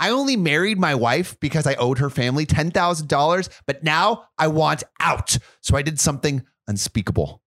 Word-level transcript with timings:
I 0.00 0.10
only 0.10 0.36
married 0.36 0.78
my 0.78 0.94
wife 0.94 1.38
because 1.40 1.66
I 1.66 1.74
owed 1.74 1.98
her 1.98 2.08
family 2.08 2.46
$10,000, 2.46 3.48
but 3.66 3.84
now 3.84 4.24
I 4.38 4.48
want 4.48 4.82
out. 4.98 5.36
So 5.60 5.76
I 5.76 5.82
did 5.82 6.00
something 6.00 6.42
unspeakable. 6.66 7.42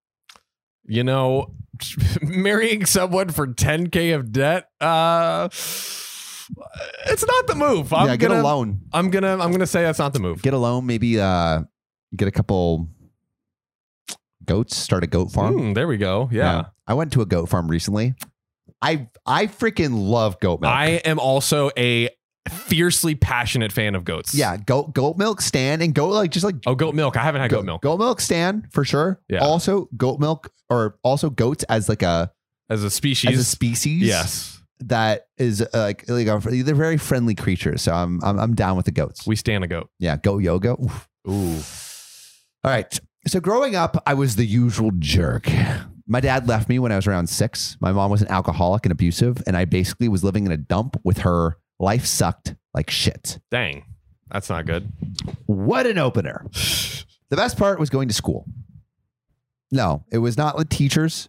You 0.86 1.04
know, 1.04 1.56
marrying 2.22 2.86
someone 2.86 3.30
for 3.30 3.48
10k 3.48 4.16
of 4.16 4.32
debt, 4.32 4.70
uh 4.80 5.50
it's 7.06 7.26
not 7.26 7.48
the 7.48 7.56
move. 7.56 7.94
I'm 7.94 8.08
yeah, 8.08 8.16
get 8.18 8.28
gonna 8.30 8.42
a 8.42 8.44
loan. 8.44 8.82
I'm 8.92 9.10
gonna 9.10 9.38
I'm 9.40 9.52
gonna 9.52 9.66
say 9.66 9.82
that's 9.82 9.98
not 9.98 10.14
the 10.14 10.20
move. 10.20 10.42
Get 10.42 10.54
a 10.54 10.58
loan, 10.58 10.86
maybe 10.86 11.20
uh 11.20 11.64
get 12.16 12.28
a 12.28 12.32
couple 12.32 12.90
goats, 14.46 14.76
start 14.76 15.04
a 15.04 15.08
goat 15.08 15.32
farm. 15.32 15.58
Hmm, 15.58 15.74
there 15.74 15.88
we 15.88 15.98
go. 15.98 16.30
Yeah. 16.32 16.66
I 16.86 16.94
went 16.96 17.14
to 17.14 17.22
a 17.22 17.26
goat 17.26 17.48
farm 17.48 17.70
recently. 17.70 18.14
I 18.82 19.08
I 19.26 19.48
freaking 19.48 20.10
love 20.10 20.40
goat 20.42 20.60
milk. 20.62 20.74
I 20.74 21.02
am 21.06 21.18
also 21.18 21.72
a 21.78 22.10
fiercely 22.50 23.16
passionate 23.16 23.72
fan 23.72 23.96
of 23.96 24.04
goats. 24.04 24.34
yeah, 24.36 24.58
goat 24.58 24.94
goat 24.94 25.18
milk 25.18 25.42
stand 25.42 25.82
and 25.82 25.94
goat 25.96 26.10
like 26.10 26.32
just 26.32 26.44
like 26.46 26.56
Oh, 26.66 26.76
goat 26.76 26.94
milk. 26.96 27.16
I 27.18 27.24
haven't 27.24 27.42
had 27.42 27.52
goat, 27.52 27.66
milk 27.66 27.82
Goat 27.82 27.98
milk 28.00 28.20
stand 28.22 28.68
for 28.72 28.84
sure. 28.84 29.20
Yeah. 29.30 29.40
Also 29.40 29.88
goat 29.96 30.20
milk 30.20 30.52
or 30.70 30.98
also 31.04 31.30
goats 31.30 31.64
as 31.66 31.88
like 31.90 32.02
a 32.04 32.32
as 32.70 32.84
a 32.84 32.90
species. 32.90 33.32
as 33.34 33.40
a 33.40 33.44
species. 33.44 34.02
yes. 34.04 34.60
That 34.80 35.28
is 35.38 35.62
uh, 35.62 35.68
like 35.74 36.10
like 36.10 36.28
a, 36.28 36.40
they're 36.64 36.76
very 36.76 36.98
friendly 36.98 37.36
creatures. 37.36 37.82
So 37.82 37.94
I'm 37.94 38.22
I'm, 38.24 38.38
I'm 38.40 38.56
down 38.56 38.76
with 38.76 38.86
the 38.86 38.92
goats. 38.92 39.26
We 39.26 39.36
stand 39.38 39.64
a 39.64 39.68
goat. 39.68 39.90
yeah, 40.00 40.18
goat 40.18 40.40
yoga. 40.44 40.72
Oof. 40.82 41.08
Ooh. 41.30 41.56
All 42.66 42.72
right. 42.72 43.00
So 43.28 43.40
growing 43.40 43.76
up, 43.76 44.02
I 44.06 44.14
was 44.16 44.36
the 44.36 44.46
usual 44.46 44.92
jerk. 45.00 45.50
My 46.06 46.20
dad 46.20 46.50
left 46.50 46.68
me 46.68 46.80
when 46.80 46.92
I 46.92 46.98
was 46.98 47.08
around 47.08 47.28
six. 47.28 47.78
My 47.80 47.94
mom 47.94 48.12
was 48.12 48.22
an 48.22 48.28
alcoholic 48.28 48.86
and 48.86 48.92
abusive, 48.92 49.42
and 49.48 49.56
I 49.56 49.64
basically 49.64 50.10
was 50.10 50.22
living 50.22 50.46
in 50.46 50.52
a 50.52 50.58
dump 50.58 50.98
with 51.06 51.20
her. 51.20 51.58
Life 51.84 52.06
sucked 52.06 52.56
like 52.74 52.90
shit. 52.90 53.40
Dang. 53.52 53.84
That's 54.32 54.50
not 54.50 54.66
good. 54.66 54.90
What 55.48 55.86
an 55.86 55.98
opener. 55.98 56.46
The 57.30 57.36
best 57.36 57.58
part 57.58 57.78
was 57.78 57.90
going 57.90 58.08
to 58.08 58.14
school. 58.14 58.46
No, 59.70 60.06
it 60.10 60.20
was 60.20 60.38
not 60.38 60.56
the 60.56 60.64
teachers. 60.64 61.28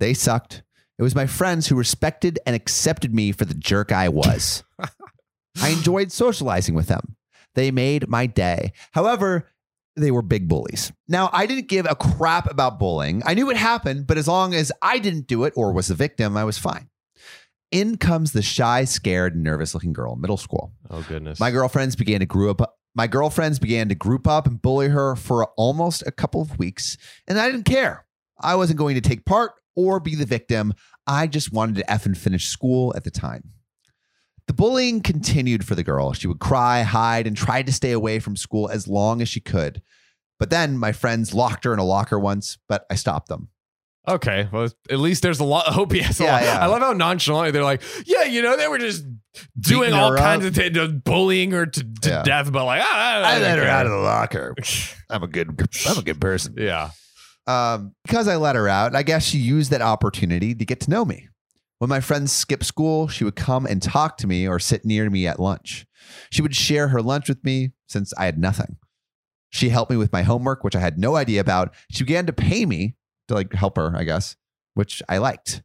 They 0.00 0.12
sucked. 0.12 0.64
It 0.98 1.04
was 1.04 1.14
my 1.14 1.26
friends 1.26 1.68
who 1.68 1.76
respected 1.76 2.40
and 2.44 2.56
accepted 2.56 3.14
me 3.14 3.30
for 3.30 3.44
the 3.44 3.54
jerk 3.54 3.92
I 3.92 4.08
was. 4.08 4.64
I 5.62 5.68
enjoyed 5.68 6.10
socializing 6.10 6.74
with 6.74 6.88
them. 6.88 7.14
They 7.54 7.70
made 7.70 8.08
my 8.08 8.26
day. 8.26 8.72
However, 8.90 9.52
they 9.94 10.10
were 10.10 10.22
big 10.22 10.48
bullies. 10.48 10.90
Now, 11.06 11.30
I 11.32 11.46
didn't 11.46 11.68
give 11.68 11.86
a 11.88 11.94
crap 11.94 12.50
about 12.50 12.80
bullying. 12.80 13.22
I 13.24 13.34
knew 13.34 13.50
it 13.50 13.56
happened, 13.56 14.08
but 14.08 14.18
as 14.18 14.26
long 14.26 14.52
as 14.52 14.72
I 14.82 14.98
didn't 14.98 15.28
do 15.28 15.44
it 15.44 15.52
or 15.54 15.72
was 15.72 15.86
the 15.86 15.94
victim, 15.94 16.36
I 16.36 16.42
was 16.42 16.58
fine. 16.58 16.88
In 17.72 17.96
comes 17.96 18.32
the 18.32 18.42
shy, 18.42 18.84
scared, 18.84 19.34
nervous 19.34 19.74
looking 19.74 19.94
girl 19.94 20.12
in 20.12 20.20
middle 20.20 20.36
school. 20.36 20.72
Oh 20.90 21.04
goodness. 21.08 21.40
My 21.40 21.50
girlfriends 21.50 21.96
began 21.96 22.20
to 22.20 22.26
group 22.26 22.60
up. 22.60 22.78
My 22.94 23.06
girlfriends 23.06 23.58
began 23.58 23.88
to 23.88 23.94
group 23.94 24.28
up 24.28 24.46
and 24.46 24.60
bully 24.60 24.88
her 24.88 25.16
for 25.16 25.46
almost 25.56 26.02
a 26.06 26.12
couple 26.12 26.42
of 26.42 26.58
weeks, 26.58 26.98
and 27.26 27.40
I 27.40 27.50
didn't 27.50 27.64
care. 27.64 28.04
I 28.38 28.54
wasn't 28.54 28.78
going 28.78 28.94
to 28.96 29.00
take 29.00 29.24
part 29.24 29.52
or 29.74 29.98
be 29.98 30.14
the 30.14 30.26
victim. 30.26 30.74
I 31.06 31.26
just 31.26 31.52
wanted 31.52 31.76
to 31.76 31.84
effing 31.84 32.16
finish 32.16 32.48
school 32.48 32.92
at 32.94 33.04
the 33.04 33.10
time. 33.10 33.52
The 34.46 34.52
bullying 34.52 35.00
continued 35.00 35.64
for 35.64 35.74
the 35.74 35.82
girl. 35.82 36.12
She 36.12 36.26
would 36.26 36.40
cry, 36.40 36.82
hide, 36.82 37.26
and 37.26 37.34
try 37.34 37.62
to 37.62 37.72
stay 37.72 37.92
away 37.92 38.18
from 38.18 38.36
school 38.36 38.68
as 38.68 38.86
long 38.86 39.22
as 39.22 39.28
she 39.30 39.40
could. 39.40 39.80
But 40.38 40.50
then 40.50 40.76
my 40.76 40.92
friends 40.92 41.32
locked 41.32 41.64
her 41.64 41.72
in 41.72 41.78
a 41.78 41.84
locker 41.84 42.18
once, 42.18 42.58
but 42.68 42.84
I 42.90 42.96
stopped 42.96 43.28
them. 43.28 43.48
Okay, 44.08 44.48
well, 44.52 44.68
at 44.90 44.98
least 44.98 45.22
there's 45.22 45.38
a 45.38 45.44
lot 45.44 45.68
of 45.68 45.74
hope. 45.74 45.94
Yes, 45.94 46.18
a 46.18 46.24
Yeah, 46.24 46.32
lot. 46.32 46.42
yeah. 46.42 46.58
I 46.58 46.66
love 46.66 46.82
how 46.82 46.92
nonchalant 46.92 47.52
they're 47.52 47.62
like, 47.62 47.82
yeah, 48.04 48.24
you 48.24 48.42
know, 48.42 48.56
they 48.56 48.66
were 48.66 48.78
just 48.78 49.04
doing 49.60 49.90
Beating 49.90 49.94
all 49.94 50.16
kinds 50.16 50.44
up. 50.44 50.50
of 50.50 50.54
things, 50.56 50.74
just 50.74 51.04
bullying 51.04 51.52
her 51.52 51.66
to, 51.66 51.84
to 52.02 52.08
Yeah. 52.08 52.22
death, 52.24 52.50
but 52.52 52.64
like, 52.64 52.82
ah, 52.84 53.22
I 53.22 53.38
let 53.38 53.58
her 53.58 53.64
out 53.64 53.86
of 53.86 53.92
of 53.92 53.98
the 53.98 54.04
locker. 54.04 54.54
I'm 55.10 55.22
a 55.22 55.28
good, 55.28 55.50
I'm 55.88 55.98
a 55.98 56.02
good 56.02 56.20
person. 56.20 56.54
Yeah. 56.58 56.90
um, 57.46 57.94
because 58.04 58.26
I 58.26 58.36
let 58.36 58.56
her 58.56 58.68
out, 58.68 58.96
I 58.96 59.02
guess 59.04 59.24
she 59.24 59.38
used 59.38 59.70
that 59.70 59.82
opportunity 59.82 60.52
to 60.54 60.64
get 60.64 60.80
to 60.80 60.90
know 60.90 61.04
me. 61.04 61.28
When 61.78 61.88
my 61.88 62.00
friends 62.00 62.32
skipped 62.32 62.64
school, 62.66 63.06
she 63.08 63.22
would 63.24 63.36
come 63.36 63.66
and 63.66 63.80
talk 63.82 64.16
to 64.18 64.26
me 64.26 64.46
or 64.48 64.58
sit 64.58 64.84
near 64.84 65.10
me 65.10 65.26
at 65.28 65.38
lunch. 65.40 65.86
She 66.30 66.42
would 66.42 66.54
share 66.56 66.88
her 66.88 67.00
lunch 67.02 67.28
with 67.28 67.42
me 67.44 67.72
since 67.88 68.12
I 68.18 68.24
had 68.26 68.38
nothing. 68.38 68.76
She 69.50 69.68
helped 69.68 69.90
me 69.90 69.96
with 69.96 70.12
my 70.12 70.22
homework, 70.22 70.64
which 70.64 70.74
I 70.76 70.80
had 70.80 70.98
no 70.98 71.14
idea 71.16 71.40
about. 71.40 71.74
She 71.90 72.04
began 72.04 72.26
to 72.26 72.32
pay 72.32 72.66
me 72.66 72.94
to 73.32 73.36
like 73.38 73.52
help 73.52 73.76
her, 73.76 73.92
I 73.96 74.04
guess, 74.04 74.36
which 74.74 75.02
I 75.08 75.18
liked. 75.18 75.62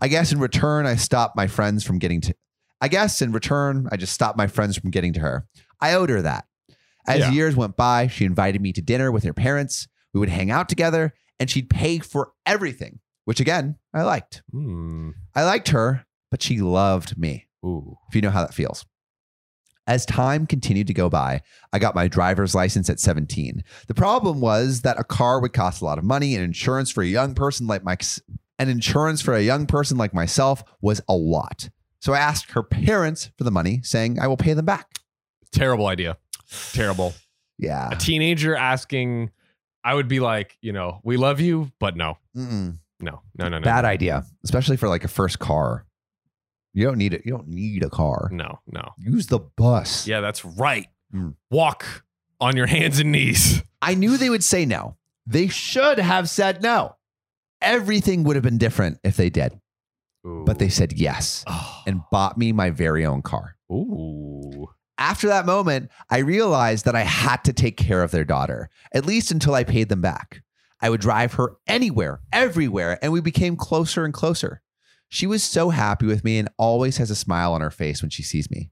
I 0.00 0.08
guess 0.08 0.32
in 0.32 0.40
return, 0.40 0.86
I 0.86 0.96
stopped 0.96 1.36
my 1.36 1.46
friends 1.46 1.84
from 1.84 1.98
getting 1.98 2.20
to. 2.22 2.34
I 2.80 2.88
guess 2.88 3.22
in 3.22 3.30
return, 3.32 3.88
I 3.92 3.96
just 3.96 4.12
stopped 4.12 4.36
my 4.36 4.46
friends 4.48 4.76
from 4.76 4.90
getting 4.90 5.12
to 5.12 5.20
her. 5.20 5.46
I 5.80 5.94
owed 5.94 6.10
her 6.10 6.22
that. 6.22 6.46
As 7.06 7.20
Yeah. 7.20 7.30
years 7.30 7.54
went 7.56 7.76
by, 7.76 8.06
she 8.08 8.24
invited 8.24 8.60
me 8.60 8.72
to 8.72 8.82
dinner 8.82 9.12
with 9.12 9.24
her 9.24 9.32
parents. 9.34 9.86
We 10.12 10.20
would 10.20 10.28
hang 10.28 10.50
out 10.50 10.68
together 10.68 11.14
and 11.38 11.48
she'd 11.50 11.70
pay 11.70 11.98
for 12.00 12.32
everything, 12.46 12.98
which 13.24 13.40
again, 13.40 13.76
I 13.94 14.02
liked. 14.02 14.42
Hmm. 14.50 15.10
I 15.34 15.44
liked 15.44 15.68
her, 15.68 16.06
but 16.30 16.42
she 16.42 16.60
loved 16.60 17.16
me, 17.18 17.46
Ooh. 17.64 17.96
if 18.08 18.14
you 18.14 18.20
know 18.22 18.30
how 18.30 18.42
that 18.44 18.54
feels. 18.54 18.84
As 19.86 20.06
time 20.06 20.46
continued 20.46 20.86
to 20.86 20.94
go 20.94 21.08
by, 21.08 21.42
I 21.72 21.80
got 21.80 21.94
my 21.96 22.06
driver's 22.06 22.54
license 22.54 22.88
at 22.88 23.00
17. 23.00 23.64
The 23.88 23.94
problem 23.94 24.40
was 24.40 24.82
that 24.82 24.98
a 24.98 25.04
car 25.04 25.40
would 25.40 25.52
cost 25.52 25.82
a 25.82 25.84
lot 25.84 25.98
of 25.98 26.04
money 26.04 26.34
and 26.34 26.44
insurance 26.44 26.90
for 26.90 27.02
a 27.02 27.06
young 27.06 27.34
person 27.34 27.66
like 27.66 27.82
my 27.82 27.96
and 28.58 28.70
insurance 28.70 29.20
for 29.20 29.34
a 29.34 29.42
young 29.42 29.66
person 29.66 29.96
like 29.98 30.14
myself 30.14 30.62
was 30.80 31.00
a 31.08 31.14
lot. 31.14 31.68
So 32.00 32.12
I 32.12 32.18
asked 32.18 32.52
her 32.52 32.62
parents 32.62 33.30
for 33.36 33.44
the 33.44 33.50
money, 33.50 33.80
saying 33.82 34.20
I 34.20 34.28
will 34.28 34.36
pay 34.36 34.54
them 34.54 34.64
back. 34.64 34.98
Terrible 35.52 35.86
idea. 35.86 36.16
Terrible. 36.72 37.14
Yeah. 37.58 37.90
A 37.90 37.96
teenager 37.96 38.54
asking, 38.54 39.30
I 39.84 39.94
would 39.94 40.08
be 40.08 40.20
like, 40.20 40.56
you 40.60 40.72
know, 40.72 41.00
we 41.02 41.16
love 41.16 41.40
you, 41.40 41.72
but 41.78 41.96
no, 41.96 42.18
Mm-mm. 42.36 42.78
no, 43.00 43.22
no, 43.36 43.48
no, 43.48 43.58
no. 43.58 43.60
Bad 43.60 43.84
idea, 43.84 44.24
especially 44.44 44.76
for 44.76 44.88
like 44.88 45.04
a 45.04 45.08
first 45.08 45.38
car. 45.38 45.86
You 46.74 46.86
don't 46.86 46.98
need 46.98 47.12
it. 47.14 47.22
You 47.24 47.32
don't 47.32 47.48
need 47.48 47.82
a 47.82 47.90
car. 47.90 48.28
No, 48.32 48.60
no. 48.66 48.92
Use 48.98 49.26
the 49.26 49.38
bus. 49.38 50.06
Yeah, 50.06 50.20
that's 50.20 50.44
right. 50.44 50.86
Mm. 51.14 51.34
Walk 51.50 52.04
on 52.40 52.56
your 52.56 52.66
hands 52.66 52.98
and 52.98 53.12
knees. 53.12 53.62
I 53.82 53.94
knew 53.94 54.16
they 54.16 54.30
would 54.30 54.44
say 54.44 54.64
no. 54.64 54.96
They 55.26 55.48
should 55.48 55.98
have 55.98 56.28
said 56.30 56.62
no. 56.62 56.96
Everything 57.60 58.24
would 58.24 58.36
have 58.36 58.42
been 58.42 58.58
different 58.58 58.98
if 59.04 59.16
they 59.16 59.30
did, 59.30 59.60
but 60.24 60.58
they 60.58 60.68
said 60.68 60.92
yes 60.94 61.44
Oh. 61.46 61.82
and 61.86 62.00
bought 62.10 62.36
me 62.36 62.52
my 62.52 62.70
very 62.70 63.06
own 63.06 63.22
car. 63.22 63.56
Ooh. 63.70 64.68
After 64.98 65.28
that 65.28 65.46
moment, 65.46 65.90
I 66.10 66.18
realized 66.18 66.84
that 66.86 66.96
I 66.96 67.02
had 67.02 67.44
to 67.44 67.52
take 67.52 67.76
care 67.76 68.02
of 68.02 68.10
their 68.10 68.24
daughter, 68.24 68.68
at 68.92 69.06
least 69.06 69.30
until 69.30 69.54
I 69.54 69.64
paid 69.64 69.88
them 69.88 70.00
back. 70.00 70.42
I 70.80 70.90
would 70.90 71.00
drive 71.00 71.34
her 71.34 71.56
anywhere, 71.68 72.20
everywhere, 72.32 72.98
and 73.02 73.12
we 73.12 73.20
became 73.20 73.56
closer 73.56 74.04
and 74.04 74.12
closer. 74.12 74.62
She 75.12 75.26
was 75.26 75.42
so 75.42 75.68
happy 75.68 76.06
with 76.06 76.24
me 76.24 76.38
and 76.38 76.48
always 76.56 76.96
has 76.96 77.10
a 77.10 77.14
smile 77.14 77.52
on 77.52 77.60
her 77.60 77.70
face 77.70 78.00
when 78.00 78.08
she 78.08 78.22
sees 78.22 78.50
me. 78.50 78.70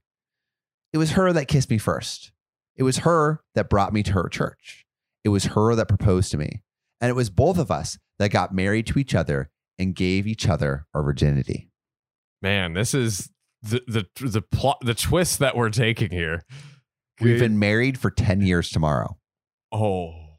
It 0.91 0.97
was 0.97 1.11
her 1.11 1.31
that 1.31 1.47
kissed 1.47 1.69
me 1.69 1.77
first. 1.77 2.31
It 2.75 2.81
was 2.81 2.97
her 2.97 3.43
that 3.53 3.69
brought 3.69 3.93
me 3.93 4.01
to 4.01 4.13
her 4.13 4.27
church. 4.27 4.83
It 5.23 5.29
was 5.29 5.45
her 5.45 5.75
that 5.75 5.87
proposed 5.87 6.31
to 6.31 6.39
me. 6.39 6.63
And 6.99 7.11
it 7.11 7.13
was 7.13 7.29
both 7.29 7.59
of 7.59 7.69
us 7.69 7.99
that 8.17 8.31
got 8.31 8.55
married 8.55 8.87
to 8.87 8.97
each 8.97 9.13
other 9.13 9.51
and 9.77 9.93
gave 9.93 10.25
each 10.25 10.49
other 10.49 10.87
our 10.95 11.03
virginity. 11.03 11.69
Man, 12.41 12.73
this 12.73 12.95
is 12.95 13.29
the 13.61 13.83
the 13.87 14.07
the 14.19 14.41
plot 14.41 14.79
the 14.81 14.95
twist 14.95 15.37
that 15.37 15.55
we're 15.55 15.69
taking 15.69 16.09
here. 16.09 16.41
We've 17.19 17.39
been 17.39 17.59
married 17.59 17.99
for 17.99 18.09
10 18.09 18.41
years 18.41 18.71
tomorrow. 18.71 19.15
Oh. 19.71 20.37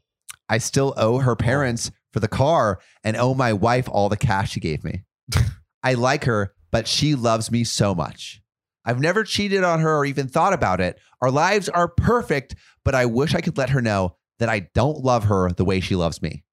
I 0.49 0.57
still 0.57 0.93
owe 0.97 1.19
her 1.19 1.37
parents 1.37 1.91
for 2.11 2.19
the 2.19 2.27
car 2.27 2.81
and 3.05 3.15
owe 3.15 3.33
my 3.33 3.53
wife 3.53 3.87
all 3.87 4.09
the 4.09 4.17
cash 4.17 4.51
she 4.51 4.59
gave 4.59 4.83
me. 4.83 5.05
I 5.83 5.95
like 5.95 6.23
her, 6.23 6.53
but 6.71 6.87
she 6.87 7.13
loves 7.13 7.51
me 7.51 7.63
so 7.63 7.93
much. 7.93 8.41
I've 8.85 8.99
never 8.99 9.23
cheated 9.23 9.63
on 9.63 9.79
her 9.79 9.95
or 9.95 10.05
even 10.05 10.27
thought 10.27 10.53
about 10.53 10.81
it. 10.81 10.99
Our 11.21 11.31
lives 11.31 11.69
are 11.69 11.87
perfect, 11.87 12.55
but 12.83 12.95
I 12.95 13.05
wish 13.05 13.33
I 13.33 13.41
could 13.41 13.57
let 13.57 13.69
her 13.69 13.81
know 13.81 14.17
that 14.39 14.49
I 14.49 14.67
don't 14.73 15.03
love 15.03 15.25
her 15.25 15.51
the 15.51 15.65
way 15.65 15.79
she 15.79 15.95
loves 15.95 16.21
me. 16.21 16.43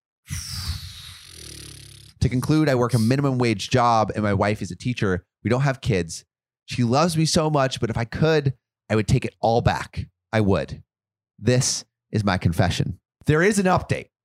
To 2.20 2.28
conclude, 2.28 2.68
I 2.68 2.74
work 2.74 2.94
a 2.94 2.98
minimum 2.98 3.38
wage 3.38 3.70
job 3.70 4.12
and 4.14 4.22
my 4.22 4.34
wife 4.34 4.62
is 4.62 4.70
a 4.70 4.76
teacher. 4.76 5.24
We 5.42 5.50
don't 5.50 5.62
have 5.62 5.80
kids. 5.80 6.24
She 6.66 6.84
loves 6.84 7.16
me 7.16 7.24
so 7.24 7.50
much, 7.50 7.80
but 7.80 7.90
if 7.90 7.96
I 7.96 8.04
could, 8.04 8.54
I 8.88 8.96
would 8.96 9.08
take 9.08 9.24
it 9.24 9.34
all 9.40 9.60
back. 9.60 10.06
I 10.32 10.40
would. 10.40 10.82
This 11.38 11.84
is 12.12 12.22
my 12.22 12.36
confession. 12.36 13.00
There 13.26 13.42
is 13.42 13.58
an 13.58 13.66
update. 13.66 14.08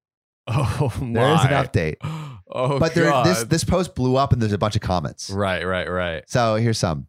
Oh 0.48 0.94
my. 1.02 1.14
There 1.20 1.34
is 1.34 1.44
an 1.44 1.52
update. 1.52 1.96
Oh, 2.56 2.80
but 2.80 2.94
there, 2.94 3.06
this 3.24 3.40
God. 3.40 3.50
this 3.50 3.64
post 3.64 3.96
blew 3.96 4.16
up 4.16 4.34
and 4.34 4.42
there's 4.42 4.54
a 4.54 4.58
bunch 4.58 4.76
of 4.76 4.82
comments. 4.82 5.30
Right, 5.30 5.64
right, 5.66 5.90
right. 5.90 6.24
So 6.28 6.56
here's 6.56 6.78
some. 6.78 7.08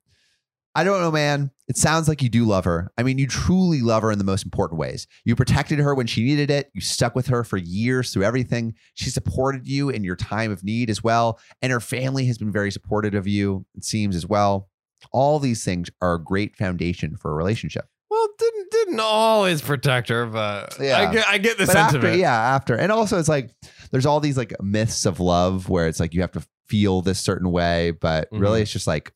I 0.74 0.84
don't 0.84 1.00
know, 1.00 1.10
man. 1.10 1.50
It 1.68 1.78
sounds 1.78 2.06
like 2.06 2.22
you 2.22 2.28
do 2.28 2.44
love 2.44 2.66
her. 2.66 2.92
I 2.98 3.02
mean, 3.02 3.16
you 3.16 3.26
truly 3.26 3.80
love 3.80 4.02
her 4.02 4.12
in 4.12 4.18
the 4.18 4.24
most 4.24 4.44
important 4.44 4.78
ways. 4.78 5.06
You 5.24 5.34
protected 5.34 5.78
her 5.78 5.94
when 5.94 6.06
she 6.06 6.22
needed 6.22 6.50
it. 6.50 6.70
You 6.74 6.82
stuck 6.82 7.14
with 7.14 7.28
her 7.28 7.44
for 7.44 7.56
years 7.56 8.12
through 8.12 8.24
everything. 8.24 8.74
She 8.94 9.08
supported 9.08 9.66
you 9.66 9.88
in 9.88 10.04
your 10.04 10.16
time 10.16 10.52
of 10.52 10.62
need 10.62 10.90
as 10.90 11.02
well. 11.02 11.40
And 11.62 11.72
her 11.72 11.80
family 11.80 12.26
has 12.26 12.36
been 12.36 12.52
very 12.52 12.70
supportive 12.70 13.14
of 13.14 13.26
you, 13.26 13.64
it 13.74 13.84
seems 13.84 14.14
as 14.14 14.26
well. 14.26 14.68
All 15.12 15.38
these 15.38 15.64
things 15.64 15.88
are 16.02 16.14
a 16.14 16.22
great 16.22 16.56
foundation 16.56 17.16
for 17.16 17.30
a 17.30 17.34
relationship. 17.34 17.86
Well, 18.10 18.28
didn't 18.38 18.70
didn't 18.70 19.00
always 19.00 19.62
protect 19.62 20.08
her, 20.10 20.26
but 20.26 20.76
Yeah. 20.78 20.98
I 20.98 21.12
get 21.12 21.28
I 21.28 21.38
get 21.38 21.58
the 21.58 21.66
but 21.66 21.72
sense 21.72 21.94
after, 21.94 21.98
of 21.98 22.04
it. 22.04 22.18
yeah, 22.18 22.32
after, 22.54 22.74
and 22.76 22.92
also 22.92 23.18
it's 23.18 23.28
like 23.28 23.50
there's 23.90 24.06
all 24.06 24.20
these 24.20 24.36
like 24.36 24.52
myths 24.62 25.06
of 25.06 25.20
love 25.20 25.68
where 25.68 25.86
it's 25.88 26.00
like 26.00 26.14
you 26.14 26.20
have 26.20 26.32
to 26.32 26.46
feel 26.66 27.02
this 27.02 27.18
certain 27.20 27.50
way, 27.50 27.92
but 27.92 28.28
really 28.32 28.60
Mhm. 28.60 28.62
it's 28.62 28.72
just 28.72 28.86
like 28.86 29.12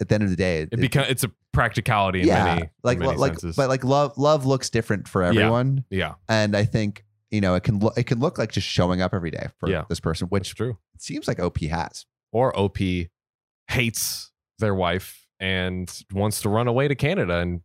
at 0.00 0.08
the 0.08 0.14
end 0.14 0.24
of 0.24 0.30
the 0.30 0.36
day, 0.36 0.62
It 0.62 0.76
becomes 0.80 1.08
it's 1.08 1.24
a 1.24 1.30
practicality 1.52 2.20
in 2.22 2.26
yeah, 2.28 2.44
many 2.44 2.70
like 2.82 2.98
in 2.98 3.04
many 3.06 3.16
like 3.16 3.32
senses. 3.32 3.56
but 3.56 3.68
like 3.68 3.82
love 3.84 4.18
love 4.18 4.44
looks 4.46 4.68
different 4.68 5.08
for 5.08 5.22
everyone, 5.22 5.84
yeah, 5.90 6.14
and 6.28 6.54
I 6.56 6.64
think 6.64 7.04
you 7.30 7.40
know 7.40 7.54
it 7.54 7.62
can 7.62 7.78
look 7.78 7.96
it 7.96 8.04
can 8.04 8.18
look 8.20 8.36
like 8.38 8.52
just 8.52 8.66
showing 8.68 9.00
up 9.00 9.14
every 9.14 9.30
day 9.30 9.48
for 9.58 9.68
Yeah. 9.70 9.84
this 9.88 10.00
person, 10.00 10.28
which 10.28 10.54
true. 10.54 10.76
it 10.94 11.02
seems 11.02 11.26
like 11.28 11.38
OP 11.40 11.66
has. 11.68 12.04
Or 12.32 12.52
OP 12.58 13.08
hates 13.68 14.30
their 14.58 14.74
wife 14.74 15.26
and 15.40 15.90
wants 16.12 16.40
to 16.42 16.48
run 16.50 16.68
away 16.68 16.88
to 16.88 16.94
Canada 16.94 17.38
and 17.38 17.62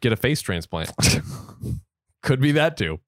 get 0.00 0.12
a 0.12 0.16
face 0.16 0.40
transplant. 0.40 0.92
Could 2.22 2.40
be 2.40 2.52
that 2.52 2.76
too. 2.76 3.00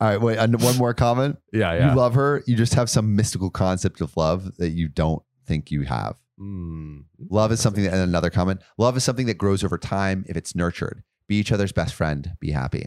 All 0.00 0.08
right, 0.08 0.20
wait, 0.20 0.38
and 0.38 0.60
one 0.62 0.78
more 0.78 0.94
comment. 0.94 1.38
yeah, 1.52 1.72
yeah. 1.74 1.90
You 1.90 1.96
love 1.96 2.14
her, 2.14 2.42
you 2.46 2.56
just 2.56 2.74
have 2.74 2.88
some 2.88 3.16
mystical 3.16 3.50
concept 3.50 4.00
of 4.00 4.16
love 4.16 4.56
that 4.56 4.70
you 4.70 4.88
don't 4.88 5.22
think 5.46 5.70
you 5.70 5.82
have. 5.82 6.16
Mm. 6.40 7.04
Love 7.28 7.52
is 7.52 7.60
something 7.60 7.84
that, 7.84 7.92
and 7.92 8.02
another 8.02 8.30
comment 8.30 8.62
love 8.78 8.96
is 8.96 9.04
something 9.04 9.26
that 9.26 9.36
grows 9.36 9.62
over 9.62 9.76
time 9.76 10.24
if 10.28 10.36
it's 10.36 10.54
nurtured. 10.54 11.02
Be 11.28 11.36
each 11.36 11.52
other's 11.52 11.72
best 11.72 11.94
friend, 11.94 12.32
be 12.40 12.50
happy. 12.50 12.86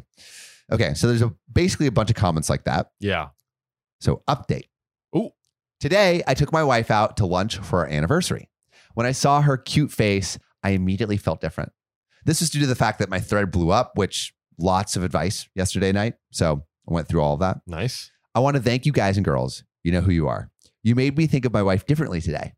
Okay, 0.72 0.94
so 0.96 1.08
there's 1.08 1.22
a 1.22 1.32
basically 1.52 1.88
a 1.88 1.92
bunch 1.92 2.10
of 2.10 2.16
comments 2.16 2.50
like 2.50 2.64
that. 2.64 2.92
Yeah. 3.00 3.30
So, 4.00 4.24
update. 4.28 4.70
Ooh. 5.16 5.30
Today, 5.80 6.24
I 6.28 6.34
took 6.34 6.52
my 6.52 6.64
wife 6.64 6.90
out 6.90 7.18
to 7.18 7.26
lunch 7.26 7.58
for 7.58 7.80
our 7.80 7.88
anniversary. 7.88 8.50
When 8.96 9.06
I 9.06 9.12
saw 9.12 9.42
her 9.42 9.56
cute 9.56 9.92
face, 9.92 10.40
I 10.64 10.72
immediately 10.72 11.18
felt 11.18 11.42
different. 11.42 11.72
This 12.26 12.42
is 12.42 12.50
due 12.50 12.60
to 12.62 12.68
the 12.68 12.76
fact 12.76 13.00
that 13.00 13.10
my 13.10 13.20
thread 13.20 13.52
blew 13.52 13.70
up, 13.70 13.98
which 13.98 14.34
lots 14.58 14.96
of 14.96 15.04
advice 15.04 15.48
yesterday 15.56 15.92
night. 15.92 16.16
So, 16.32 16.66
I 16.90 16.94
went 16.94 17.08
through 17.08 17.22
all 17.22 17.36
of 17.36 17.40
that. 17.40 17.62
Nice. 17.66 18.12
I 18.36 18.40
want 18.40 18.56
to 18.58 18.62
thank 18.62 18.86
you 18.86 18.92
guys 18.92 19.18
and 19.18 19.26
girls. 19.26 19.64
You 19.84 19.92
know 19.92 20.02
who 20.02 20.12
you 20.12 20.28
are. 20.28 20.50
You 20.82 20.96
made 20.96 21.18
me 21.18 21.28
think 21.28 21.46
of 21.46 21.54
my 21.54 21.64
wife 21.64 21.86
differently 21.86 22.20
today. 22.20 22.54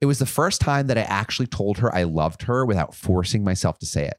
It 0.00 0.06
was 0.06 0.18
the 0.18 0.26
first 0.26 0.60
time 0.60 0.88
that 0.88 0.98
I 0.98 1.02
actually 1.02 1.46
told 1.46 1.78
her 1.78 1.94
I 1.94 2.02
loved 2.02 2.42
her 2.42 2.66
without 2.66 2.94
forcing 2.94 3.44
myself 3.44 3.78
to 3.78 3.86
say 3.86 4.06
it. 4.06 4.16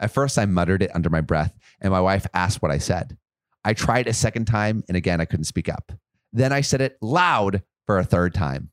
At 0.00 0.10
first, 0.10 0.38
I 0.38 0.46
muttered 0.46 0.82
it 0.82 0.90
under 0.94 1.08
my 1.08 1.20
breath, 1.20 1.54
and 1.80 1.92
my 1.92 2.00
wife 2.00 2.26
asked 2.34 2.62
what 2.62 2.72
I 2.72 2.78
said. 2.78 3.16
I 3.64 3.74
tried 3.74 4.08
a 4.08 4.12
second 4.12 4.46
time, 4.46 4.82
and 4.88 4.96
again, 4.96 5.20
I 5.20 5.26
couldn't 5.26 5.44
speak 5.44 5.68
up. 5.68 5.92
Then 6.32 6.52
I 6.52 6.62
said 6.62 6.80
it 6.80 6.96
loud 7.00 7.62
for 7.86 7.98
a 7.98 8.04
third 8.04 8.34
time. 8.34 8.70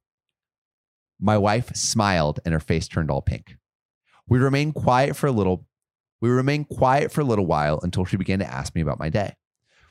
My 1.20 1.38
wife 1.38 1.76
smiled, 1.76 2.40
and 2.44 2.54
her 2.54 2.60
face 2.60 2.88
turned 2.88 3.12
all 3.12 3.22
pink. 3.22 3.58
We 4.28 4.40
remained 4.40 4.76
quiet 4.76 5.16
for 5.16 5.28
a 5.28 5.32
little. 5.32 5.68
We 6.22 6.30
remained 6.30 6.70
quiet 6.70 7.12
for 7.12 7.22
a 7.22 7.26
little 7.26 7.46
while 7.46 7.80
until 7.84 8.06
she 8.06 8.18
began 8.18 8.40
to 8.40 8.52
ask 8.52 8.74
me 8.74 8.82
about 8.82 9.00
my 9.00 9.10
day. 9.10 9.36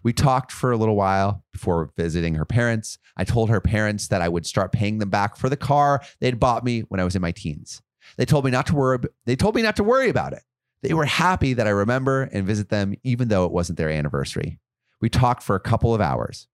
We 0.07 0.13
talked 0.13 0.53
for 0.53 0.71
a 0.71 0.77
little 0.77 0.95
while 0.95 1.43
before 1.53 1.91
visiting 1.97 2.37
her 2.37 2.45
parents. 2.45 2.97
I 3.17 3.25
told 3.25 3.51
her 3.51 3.61
parents 3.61 4.07
that 4.07 4.23
I 4.23 4.29
would 4.29 4.47
start 4.47 4.71
paying 4.71 4.99
them 4.99 5.11
back 5.11 5.35
for 5.35 5.49
the 5.49 5.57
car 5.57 6.01
they'd 6.21 6.39
bought 6.39 6.63
me 6.63 6.83
when 6.83 7.01
I 7.01 7.05
was 7.05 7.17
in 7.17 7.23
my 7.23 7.33
teens. 7.33 7.83
They 8.17 8.25
told 8.25 8.45
me 8.45 8.53
not 8.53 8.69
to 8.69 8.77
worry. 8.77 9.01
They 9.25 9.35
told 9.35 9.57
me 9.57 9.63
not 9.63 9.75
to 9.77 9.83
worry 9.83 10.09
about 10.09 10.33
it. 10.33 10.45
They 10.83 10.95
were 10.95 11.07
happy 11.07 11.55
that 11.55 11.67
I 11.67 11.71
remember 11.71 12.23
and 12.23 12.47
visit 12.47 12.69
them, 12.69 12.95
even 13.03 13.27
though 13.27 13.47
it 13.47 13.51
wasn't 13.51 13.79
their 13.79 13.91
anniversary. 13.91 14.61
We 15.01 15.09
talked 15.09 15.43
for 15.43 15.57
a 15.57 15.61
couple 15.61 15.93
of 15.93 16.01
hours. 16.01 16.47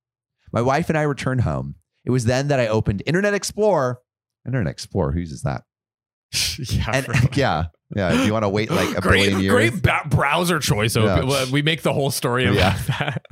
My 0.50 0.62
wife 0.62 0.88
and 0.88 0.96
I 0.96 1.02
returned 1.02 1.42
home. 1.42 1.74
It 2.06 2.10
was 2.10 2.24
then 2.24 2.48
that 2.48 2.58
I 2.58 2.68
opened 2.68 3.02
Internet 3.04 3.34
Explorer. 3.34 4.00
Internet 4.46 4.70
Explorer, 4.70 5.12
who 5.12 5.20
uses 5.20 5.42
that? 5.42 5.64
yeah. 6.58 6.90
And 6.90 7.06
yeah, 7.36 7.64
yeah. 7.94 8.14
If 8.14 8.26
you 8.26 8.32
want 8.32 8.44
to 8.44 8.48
wait 8.48 8.70
like 8.70 8.96
a 8.96 9.00
great, 9.02 9.24
billion 9.24 9.40
years, 9.40 9.78
great 9.80 10.10
browser 10.10 10.58
choice. 10.58 10.96
OP. 10.96 11.04
Yeah. 11.04 11.50
We 11.52 11.60
make 11.60 11.82
the 11.82 11.92
whole 11.92 12.10
story 12.10 12.44
about 12.44 12.56
Yeah. 12.56 12.78
that. 12.98 13.26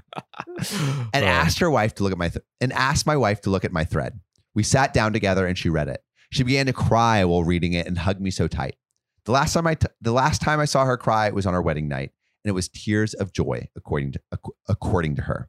and 1.14 1.24
Uh, 1.24 1.28
asked 1.28 1.58
her 1.58 1.70
wife 1.70 1.94
to 1.96 2.02
look 2.02 2.12
at 2.12 2.18
my 2.18 2.28
th- 2.28 2.44
and 2.60 2.72
asked 2.72 3.06
my 3.06 3.16
wife 3.16 3.40
to 3.42 3.50
look 3.50 3.64
at 3.64 3.72
my 3.72 3.84
thread. 3.84 4.20
We 4.54 4.62
sat 4.62 4.92
down 4.94 5.12
together 5.12 5.46
and 5.46 5.56
she 5.56 5.68
read 5.68 5.88
it. 5.88 6.02
She 6.32 6.42
began 6.42 6.66
to 6.66 6.72
cry 6.72 7.24
while 7.24 7.44
reading 7.44 7.72
it 7.72 7.86
and 7.86 7.98
hugged 7.98 8.20
me 8.20 8.30
so 8.30 8.46
tight. 8.48 8.76
The 9.24 9.32
last 9.32 9.52
time 9.52 9.66
I 9.66 9.74
t- 9.74 9.86
the 10.00 10.12
last 10.12 10.40
time 10.42 10.60
I 10.60 10.64
saw 10.64 10.84
her 10.84 10.96
cry 10.96 11.30
was 11.30 11.46
on 11.46 11.54
our 11.54 11.62
wedding 11.62 11.88
night, 11.88 12.10
and 12.44 12.50
it 12.50 12.54
was 12.54 12.68
tears 12.68 13.14
of 13.14 13.32
joy, 13.32 13.68
according 13.76 14.12
to 14.12 14.20
ac- 14.32 14.52
according 14.68 15.16
to 15.16 15.22
her. 15.22 15.48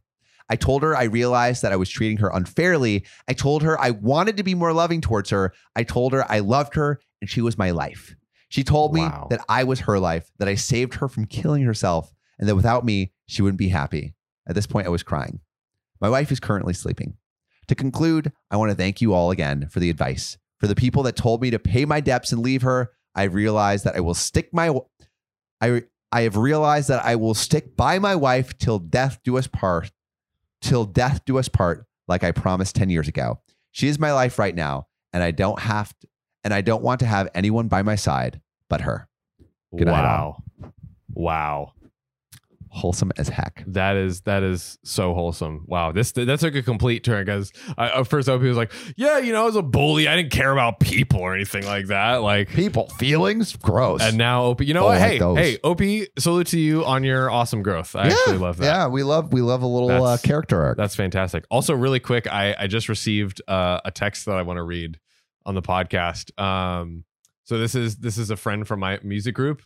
I 0.49 0.55
told 0.57 0.83
her 0.83 0.95
I 0.95 1.03
realized 1.03 1.61
that 1.61 1.71
I 1.71 1.77
was 1.77 1.89
treating 1.89 2.17
her 2.17 2.29
unfairly. 2.33 3.05
I 3.27 3.33
told 3.33 3.63
her 3.63 3.79
I 3.79 3.91
wanted 3.91 4.35
to 4.37 4.43
be 4.43 4.53
more 4.55 4.73
loving 4.73 4.99
towards 4.99 5.29
her. 5.29 5.53
I 5.75 5.83
told 5.83 6.11
her 6.13 6.29
I 6.29 6.39
loved 6.39 6.75
her 6.75 6.99
and 7.21 7.29
she 7.29 7.39
was 7.41 7.57
my 7.57 7.71
life. 7.71 8.15
She 8.49 8.63
told 8.65 8.93
me 8.93 9.01
Wow. 9.01 9.27
that 9.29 9.45
I 9.47 9.63
was 9.63 9.81
her 9.81 9.97
life, 9.97 10.29
that 10.39 10.49
I 10.49 10.55
saved 10.55 10.95
her 10.95 11.07
from 11.07 11.25
killing 11.25 11.63
herself, 11.63 12.11
and 12.37 12.49
that 12.49 12.55
without 12.57 12.83
me, 12.83 13.13
she 13.27 13.41
wouldn't 13.41 13.59
be 13.59 13.69
happy. 13.69 14.13
At 14.47 14.55
this 14.55 14.67
point, 14.67 14.88
I 14.88 14.91
was 14.91 15.03
crying. 15.03 15.39
My 15.99 16.09
wife 16.09 16.31
is 16.31 16.39
currently 16.39 16.73
sleeping. 16.73 17.17
To 17.67 17.75
conclude, 17.75 18.31
I 18.49 18.57
want 18.57 18.71
to 18.71 18.75
thank 18.75 19.01
you 19.01 19.13
all 19.13 19.31
again 19.31 19.67
for 19.69 19.79
the 19.79 19.89
advice. 19.89 20.38
For 20.59 20.67
the 20.67 20.75
people 20.75 21.03
that 21.03 21.15
told 21.15 21.41
me 21.41 21.51
to 21.51 21.59
pay 21.59 21.85
my 21.85 22.01
debts 22.01 22.31
and 22.31 22.41
leave 22.41 22.63
her, 22.63 22.91
I 23.15 23.23
realized 23.23 23.85
that 23.85 23.95
I 23.95 23.99
will 23.99 24.13
stick 24.13 24.53
my 24.53 24.77
I 25.59 25.83
I 26.11 26.21
have 26.21 26.35
realized 26.35 26.89
that 26.89 27.05
I 27.05 27.15
will 27.15 27.33
stick 27.33 27.77
by 27.77 27.97
my 27.99 28.15
wife 28.15 28.57
till 28.57 28.79
death 28.79 29.19
do 29.23 29.38
us 29.38 29.47
part, 29.47 29.91
till 30.61 30.83
death 30.83 31.23
do 31.25 31.37
us 31.37 31.47
part, 31.47 31.85
like 32.07 32.23
I 32.23 32.31
promised 32.31 32.75
10 32.75 32.89
years 32.89 33.07
ago. 33.07 33.39
She 33.71 33.87
is 33.87 33.97
my 33.97 34.11
life 34.11 34.37
right 34.37 34.53
now, 34.53 34.87
and 35.13 35.23
I 35.23 35.31
don't 35.31 35.59
have 35.59 35.97
to, 35.99 36.07
and 36.44 36.53
I 36.53 36.59
don't 36.61 36.83
want 36.83 36.99
to 36.99 37.05
have 37.05 37.29
anyone 37.33 37.69
by 37.69 37.81
my 37.81 37.95
side 37.95 38.41
but 38.69 38.81
her. 38.81 39.07
Good 39.77 39.87
night, 39.87 40.03
wow. 41.13 41.73
Wholesome 42.73 43.12
as 43.18 43.27
heck. 43.27 43.65
That 43.68 43.97
is 43.97 44.21
that 44.21 44.44
is 44.44 44.77
so 44.85 45.13
wholesome. 45.13 45.65
Wow, 45.68 45.91
this 45.91 46.13
that 46.13 46.39
took 46.39 46.56
a 46.56 46.62
complete 46.62 47.03
turn 47.03 47.25
because 47.25 47.51
at 47.77 48.07
first 48.07 48.29
OP 48.29 48.41
was 48.41 48.56
like, 48.56 48.71
"Yeah, 48.95 49.18
you 49.18 49.33
know, 49.33 49.44
I 49.44 49.45
was 49.45 49.57
a 49.57 49.62
bully. 49.62 50.07
I 50.07 50.15
didn't 50.15 50.31
care 50.31 50.53
about 50.53 50.79
people 50.79 51.19
or 51.19 51.35
anything 51.35 51.65
like 51.65 51.88
that." 51.88 52.18
Like, 52.23 52.47
People, 52.47 52.88
feelings, 52.97 53.57
gross. 53.57 54.01
and 54.01 54.18
now 54.18 54.44
OP, 54.45 54.62
you 54.62 54.73
know 54.73 54.85
what? 54.85 55.00
Like 55.01 55.12
Hey, 55.12 55.19
those. 55.19 55.38
hey, 55.38 55.57
OP, 55.65 55.81
salute 56.18 56.47
to 56.47 56.59
you 56.59 56.85
on 56.85 57.03
your 57.03 57.29
awesome 57.29 57.62
growth. 57.62 57.94
I 57.94 58.07
actually 58.07 58.38
love 58.38 58.56
that. 58.57 58.65
Yeah, 58.65 58.88
we 58.88 59.03
love 59.03 59.33
we 59.33 59.41
love 59.41 59.63
a 59.63 59.68
little 59.68 59.91
uh, 60.06 60.18
character 60.18 60.62
arc. 60.63 60.77
That's 60.77 60.95
fantastic. 60.95 61.44
Also, 61.51 61.73
really 61.75 62.00
quick, 62.00 62.25
I 62.31 62.56
I 62.57 62.68
just 62.68 62.88
received 62.88 63.41
uh, 63.50 63.81
a 63.83 63.91
text 63.91 64.25
that 64.27 64.38
I 64.38 64.44
want 64.44 64.57
to 64.57 64.63
read 64.63 64.97
on 65.45 65.56
the 65.56 65.62
podcast. 65.62 66.39
Um, 66.41 67.03
so 67.44 67.57
this 67.57 67.75
is 67.75 67.97
this 67.97 68.18
is 68.18 68.29
a 68.29 68.38
friend 68.38 68.65
from 68.65 68.79
my 68.79 68.97
music 69.03 69.35
group, 69.35 69.62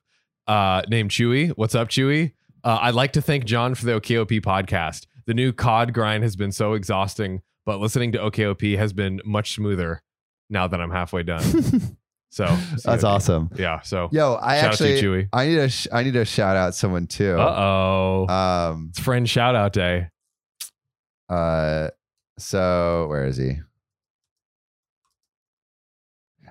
uh, 0.47 0.81
named 0.89 1.11
Chewy. 1.11 1.49
What's 1.55 1.75
up, 1.75 1.89
Chewy? 1.89 2.31
Uh, 2.65 2.79
I'd 2.81 2.95
like 2.95 3.13
to 3.13 3.21
thank 3.21 3.45
John 3.45 3.75
for 3.75 3.85
the 3.85 3.93
OKOP 4.01 4.41
podcast. 4.41 5.05
The 5.27 5.33
new 5.35 5.53
COD 5.53 5.93
grind 5.93 6.23
has 6.23 6.35
been 6.35 6.51
so 6.51 6.73
exhausting, 6.73 7.41
but 7.65 7.79
listening 7.79 8.11
to 8.13 8.17
OKOP 8.17 8.75
has 8.77 8.91
been 8.91 9.21
much 9.23 9.53
smoother 9.55 10.01
now 10.49 10.67
that 10.67 10.81
I'm 10.81 10.91
halfway 10.91 11.23
done. 11.23 11.43
So 12.31 12.43
That's 12.83 12.83
COD. 12.83 13.03
awesome. 13.05 13.49
Yeah. 13.55 13.79
So 13.79 14.09
Yo, 14.11 14.37
I 14.41 14.59
shout 14.59 14.73
actually 14.73 14.95
out 14.95 14.99
to 14.99 15.05
you, 15.05 15.09
Chewy. 15.23 15.29
I 15.31 15.45
need 15.47 15.55
to 15.55 15.69
sh- 15.69 15.87
I 15.93 16.03
need 16.03 16.15
to 16.15 16.25
shout 16.25 16.57
out 16.57 16.75
someone 16.75 17.07
too. 17.07 17.39
Uh 17.39 17.55
oh, 17.57 18.27
Um 18.27 18.87
it's 18.89 18.99
friend 18.99 19.29
shout 19.29 19.55
out 19.55 19.71
day. 19.71 20.09
uh 21.29 21.91
so 22.37 23.05
where 23.07 23.25
is 23.25 23.37
he? 23.37 23.59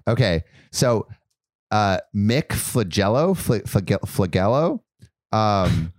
Okay. 0.09 0.45
So 0.73 1.07
uh 1.71 1.99
Mick 2.17 2.49
Flagello, 2.49 3.37
Fl- 3.37 3.57
Flagello. 3.67 4.81
Um 5.33 5.93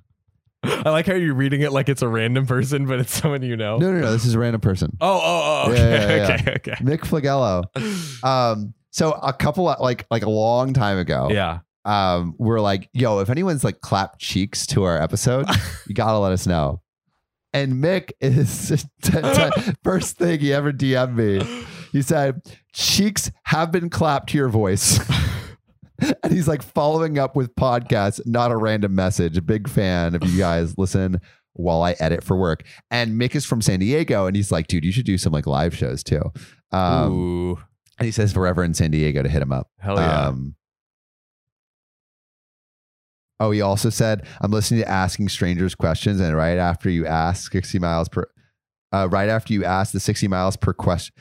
I 0.67 0.89
like 0.89 1.05
how 1.07 1.13
you're 1.15 1.33
reading 1.35 1.61
it 1.61 1.71
like 1.71 1.89
it's 1.89 2.01
a 2.01 2.07
random 2.07 2.45
person, 2.47 2.85
but 2.85 2.99
it's 2.99 3.13
someone 3.13 3.41
you 3.43 3.55
know. 3.55 3.77
no 3.77 3.91
no 3.91 3.99
no, 3.99 4.11
this 4.11 4.25
is 4.25 4.33
a 4.35 4.39
random 4.39 4.61
person. 4.61 4.95
Oh, 5.01 5.21
oh, 5.23 5.63
oh, 5.67 5.71
Yeah, 5.73 5.79
okay, 5.79 5.89
yeah, 5.89 6.15
yeah. 6.15 6.33
okay, 6.35 6.51
okay. 6.55 6.71
Mick 6.83 6.99
Flagello. 6.99 8.23
Um 8.23 8.73
so 8.91 9.11
a 9.11 9.33
couple 9.33 9.67
of, 9.67 9.79
like 9.79 10.05
like 10.09 10.23
a 10.23 10.29
long 10.29 10.73
time 10.73 10.97
ago. 10.97 11.29
Yeah. 11.31 11.59
um, 11.83 12.33
we're 12.37 12.61
like, 12.61 12.89
yo, 12.93 13.19
if 13.19 13.29
anyone's 13.29 13.63
like 13.63 13.81
clapped 13.81 14.19
cheeks 14.19 14.65
to 14.67 14.83
our 14.83 15.01
episode, 15.01 15.47
you 15.87 15.93
gotta 15.93 16.17
let 16.17 16.31
us 16.31 16.47
know. 16.47 16.81
And 17.53 17.73
Mick 17.83 18.11
is 18.19 18.85
first 19.83 20.17
thing 20.17 20.39
he 20.39 20.51
ever 20.53 20.71
DM'd 20.73 21.15
me. 21.15 21.65
He 21.91 22.01
said, 22.01 22.41
cheeks 22.73 23.31
have 23.43 23.71
been 23.71 23.89
clapped 23.89 24.29
to 24.31 24.37
your 24.37 24.49
voice. 24.49 24.99
and 26.23 26.33
he's 26.33 26.47
like 26.47 26.61
following 26.61 27.17
up 27.17 27.35
with 27.35 27.55
podcasts, 27.55 28.19
not 28.25 28.51
a 28.51 28.57
random 28.57 28.95
message. 28.95 29.37
A 29.37 29.41
big 29.41 29.69
fan 29.69 30.15
of 30.15 30.23
you 30.23 30.37
guys 30.37 30.75
listen 30.77 31.19
while 31.53 31.83
I 31.83 31.95
edit 31.99 32.23
for 32.23 32.35
work. 32.35 32.63
And 32.91 33.19
Mick 33.19 33.35
is 33.35 33.45
from 33.45 33.61
San 33.61 33.79
Diego, 33.79 34.25
and 34.25 34.35
he's 34.35 34.51
like, 34.51 34.67
dude, 34.67 34.85
you 34.85 34.91
should 34.91 35.05
do 35.05 35.17
some 35.17 35.33
like 35.33 35.47
live 35.47 35.75
shows 35.75 36.03
too. 36.03 36.21
Um, 36.71 37.11
Ooh. 37.11 37.55
and 37.97 38.05
he 38.05 38.11
says 38.11 38.33
forever 38.33 38.63
in 38.63 38.73
San 38.73 38.91
Diego 38.91 39.23
to 39.23 39.29
hit 39.29 39.41
him 39.41 39.51
up. 39.51 39.69
Hell 39.79 39.95
yeah. 39.95 40.27
Um, 40.27 40.55
oh, 43.39 43.51
he 43.51 43.61
also 43.61 43.89
said, 43.89 44.25
"I'm 44.41 44.51
listening 44.51 44.81
to 44.81 44.89
asking 44.89 45.29
strangers 45.29 45.75
questions, 45.75 46.19
and 46.19 46.35
right 46.35 46.57
after 46.57 46.89
you 46.89 47.05
ask 47.05 47.51
60 47.51 47.79
miles 47.79 48.09
per, 48.09 48.25
uh, 48.91 49.07
right 49.09 49.29
after 49.29 49.53
you 49.53 49.63
ask 49.63 49.93
the 49.93 49.99
60 49.99 50.27
miles 50.27 50.57
per 50.57 50.73
question, 50.73 51.15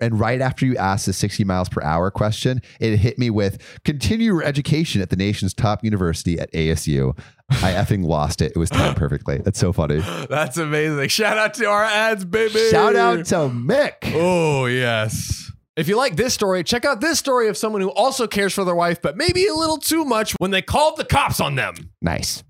And 0.00 0.18
right 0.18 0.40
after 0.40 0.66
you 0.66 0.76
asked 0.76 1.06
the 1.06 1.12
60 1.12 1.44
miles 1.44 1.68
per 1.68 1.82
hour 1.82 2.10
question, 2.10 2.62
it 2.80 2.96
hit 2.96 3.18
me 3.18 3.30
with 3.30 3.58
continue 3.84 4.26
your 4.26 4.42
education 4.42 5.00
at 5.02 5.10
the 5.10 5.16
nation's 5.16 5.54
top 5.54 5.84
university 5.84 6.38
at 6.38 6.52
ASU. 6.52 7.18
I 7.50 7.72
effing 7.72 8.04
lost 8.04 8.40
it. 8.40 8.52
It 8.54 8.58
was 8.58 8.70
timed 8.70 8.96
perfectly. 8.96 9.38
That's 9.38 9.58
so 9.58 9.72
funny. 9.72 9.98
That's 10.30 10.56
amazing. 10.56 11.08
Shout 11.08 11.36
out 11.36 11.54
to 11.54 11.66
our 11.66 11.84
ads, 11.84 12.24
baby. 12.24 12.70
Shout 12.70 12.96
out 12.96 13.24
to 13.26 13.34
Mick. 13.48 14.12
Oh, 14.14 14.66
yes. 14.66 15.50
If 15.76 15.88
you 15.88 15.96
like 15.96 16.16
this 16.16 16.34
story, 16.34 16.62
check 16.62 16.84
out 16.84 17.00
this 17.00 17.18
story 17.18 17.48
of 17.48 17.56
someone 17.56 17.80
who 17.80 17.90
also 17.90 18.26
cares 18.26 18.52
for 18.52 18.64
their 18.64 18.74
wife, 18.74 19.00
but 19.00 19.16
maybe 19.16 19.46
a 19.46 19.54
little 19.54 19.78
too 19.78 20.04
much 20.04 20.32
when 20.38 20.50
they 20.50 20.62
called 20.62 20.96
the 20.96 21.04
cops 21.04 21.40
on 21.40 21.54
them. 21.54 21.74
Nice. 22.02 22.44